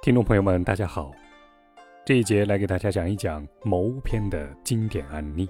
[0.00, 1.10] 听众朋友们，大家好。
[2.06, 5.48] 这一节来给大家讲一讲谋篇的经典案例。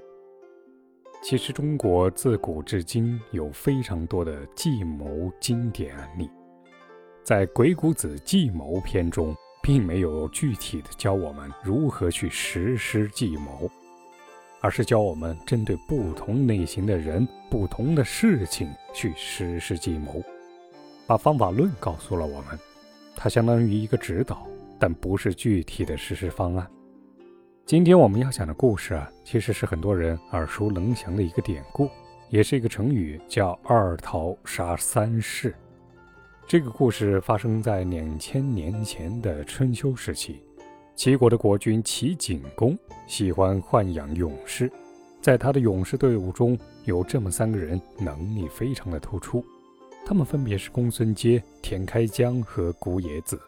[1.22, 6.30] 其实，中国自古至今有非常多的计谋经典案例。
[7.22, 13.70] 在《鬼谷子计谋篇》中，并没有具体的教我们如何去实施计谋，
[14.62, 20.22] 而是教我们针对不同类型的人、不同的事情去实施计谋，
[21.06, 22.58] 把方法论告诉了我们。
[23.20, 24.46] 它相当于一个指导，
[24.78, 26.64] 但不是具体的实施方案。
[27.66, 31.90] 今天我们要讲的故事啊，其实是很多人耳熟能详的一个典故，
[32.30, 35.52] 也是一个成语，叫“二桃杀三士”。
[36.46, 40.40] 这个故事发生在两千年前的春秋时期，
[40.94, 44.70] 齐国的国君齐景公喜欢豢养勇士，
[45.20, 49.44] 在他的勇士队伍中有这么三个人，能力非常的突出。
[50.08, 53.38] 他们分别是公孙捷、田开疆和古冶子。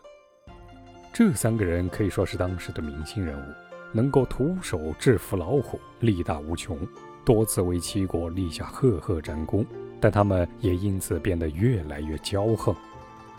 [1.10, 3.55] 这三个人可以说是当时的明星人物，
[3.95, 6.78] 能够徒手制服老虎，力大无穷，
[7.25, 9.64] 多次为齐国立下赫赫战功。
[9.98, 12.77] 但他们也因此变得越来越骄横。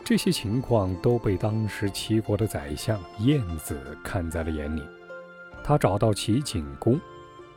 [0.04, 4.82] 这些情况都被当时齐国的宰相晏子看在了眼里。
[5.64, 7.00] 他找到齐景公，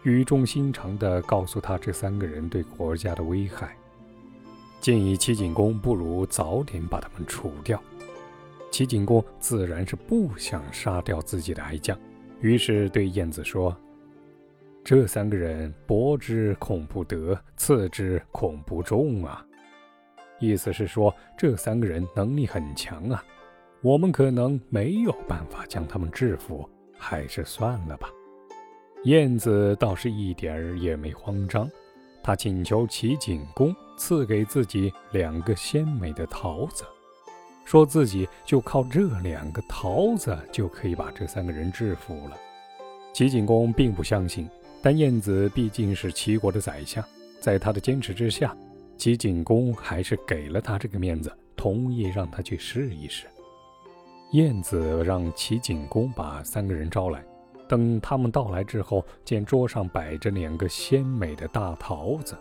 [0.02, 3.74] 语重心长地告诉他这三个人对国家的危害。
[4.84, 7.82] 建议齐景公不如早点把他们除掉。
[8.70, 11.98] 齐景公自然是不想杀掉自己的爱将，
[12.42, 13.74] 于是对晏子说
[14.84, 19.42] ：“这三个人博之恐不得，次之恐不中啊。”
[20.38, 23.24] 意思是说，这三个人能力很强啊，
[23.80, 26.68] 我们可能没有办法将他们制服，
[26.98, 28.10] 还是算了吧。
[29.04, 31.66] 晏子倒是一点儿也没慌张。
[32.22, 36.84] 他请求齐景公赐给自己两个鲜美的桃子，
[37.64, 42.36] 说自己就靠这两个桃子就可以把这三个人制服了。
[43.12, 44.48] 齐景公并不相信，
[44.82, 47.04] 但晏子毕竟是齐国的宰相，
[47.40, 48.56] 在他的坚持之下，
[48.98, 53.26] 齐景公还是给了他这个面子，同意让他去试一试。
[54.32, 57.24] 晏子让齐景公把三个人招来。
[57.66, 62.36] 等他们到来之后，见桌上摆着两个鲜美的大桃子，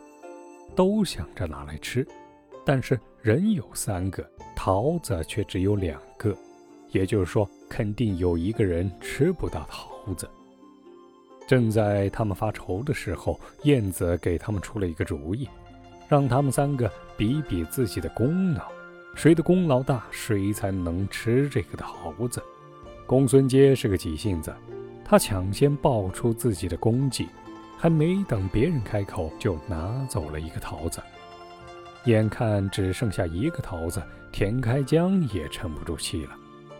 [0.75, 2.05] 都想着拿来吃，
[2.65, 6.35] 但是人有三个，桃子却只有两个，
[6.91, 10.29] 也就是说，肯定有一个人吃不到桃子。
[11.47, 15.47] 正在他们发愁的时候，燕子给他们出了一个主意，
[16.07, 18.63] 让他们三个比比自己的功劳，
[19.15, 22.41] 谁的功劳大，谁才能吃这个桃子。
[23.05, 24.53] 公孙捷是个急性子。
[25.05, 27.27] 他抢先报出自己的功绩，
[27.77, 31.01] 还没等别人开口，就拿走了一个桃子。
[32.05, 34.01] 眼看只剩下一个桃子，
[34.31, 36.31] 田开江也沉不住气了，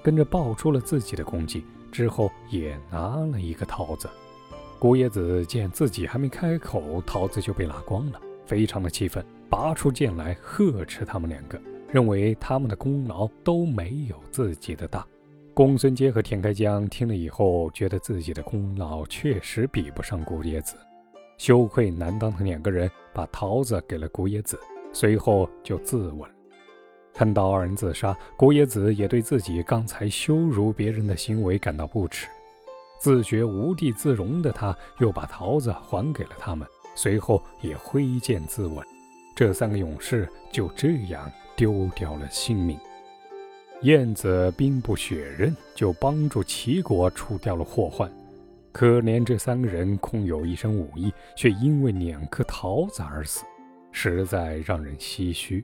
[0.02, 4.10] 跟着报出了自己的功绩，之后也拿了一个桃子。
[4.80, 11.58] 古冶子见自己还没开口，桃子就被拿光了，非常的气愤，拔出剑来呵斥他们两个，
[11.90, 15.06] 认为他们的功劳都没有自己的大。
[15.56, 20.76] 公孙捷和田开疆听了以后，觉得自己的功劳确实比不上古冶子，
[21.38, 24.60] 羞愧难当的两个人把桃子给了古冶子，
[24.92, 26.26] 随后就自刎。
[27.14, 32.28] 看到二人自杀，古冶子也对自己刚才羞辱别人的行为感到不耻，
[33.00, 38.84] 自觉无地自容的他，又把桃子还给了他们，随后也挥剑自刎。
[39.36, 42.76] 这三个勇士就这样丢掉了性命。
[43.84, 48.10] 燕子兵不血刃，就帮助齐国除掉了祸患。
[48.72, 53.44] 可怜这三个人空有一身武艺，却因为两颗桃子而死，
[53.92, 55.64] 实在让人唏嘘。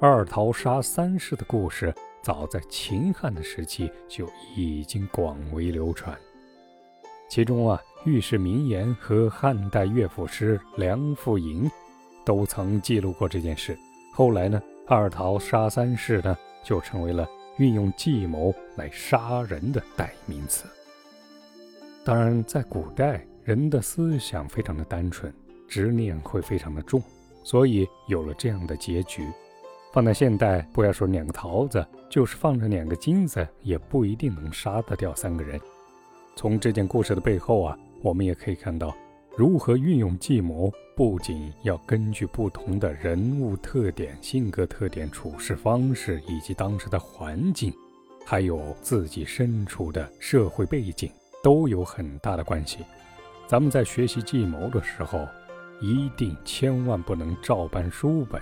[0.00, 4.26] 二桃杀三士的故事，早在秦汉的时期就
[4.56, 6.18] 已经广为流传。
[7.28, 7.78] 其中啊，
[8.10, 11.64] 《御史名言》和汉代乐府诗《梁父吟》
[12.24, 13.76] 都曾记录过这件事。
[14.14, 16.34] 后来呢，二桃杀三士呢？
[16.66, 17.24] 就成为了
[17.58, 20.64] 运用计谋来杀人的代名词。
[22.04, 25.32] 当然，在古代，人的思想非常的单纯，
[25.68, 27.00] 执念会非常的重，
[27.44, 29.24] 所以有了这样的结局。
[29.92, 35.60] 放在现代，不要说两个桃子，就是放着两个金子，也不一定能杀得掉三个人。
[36.34, 38.92] 从这件故事的背后啊，我们也可以看到。
[39.36, 47.70] 如何运用计谋，不仅要根据不同的人物特点、性格特点、处事方式以及当时的环境，
[48.24, 51.12] 还有自己身处的社会背景，
[51.42, 52.78] 都有很大的关系。
[53.46, 55.28] 咱们在学习计谋的时候，
[55.82, 58.40] 一定千万不能照搬书本。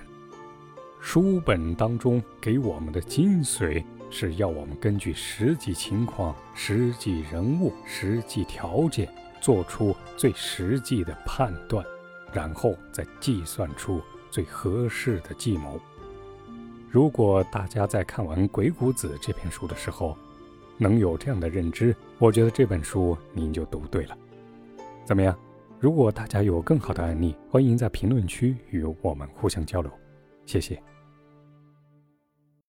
[1.01, 9.09] 书本当中给我们的精髓是要我们根据实际情况、实际人物、实际条件，
[9.45, 11.85] 做出最实际的判断，
[12.33, 14.01] 然后再计算出
[14.31, 15.79] 最合适的计谋。
[16.89, 20.17] 如果大家在看完《鬼谷子》这篇书的时候，
[20.79, 24.17] 能有这样的认知，我觉得这本书您就读对了。
[25.03, 25.37] 怎么样？
[25.79, 29.91] 如果大家有更好的案例，欢迎在评论区与我们互相交流。
[30.47, 30.81] 谢谢。